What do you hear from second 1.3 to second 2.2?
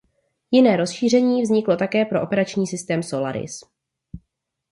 vzniklo také